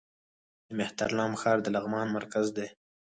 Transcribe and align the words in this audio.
د 0.67 0.69
مهترلام 0.79 1.31
ښار 1.41 1.57
د 1.63 1.67
لغمان 1.75 2.07
مرکز 2.17 2.45
دی 2.57 2.67